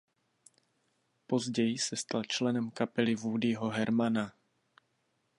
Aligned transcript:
Později 1.27 1.77
se 1.77 1.95
stal 1.95 2.23
členem 2.23 2.71
kapely 2.71 3.15
Woodyho 3.15 3.69
Hermana. 3.69 4.33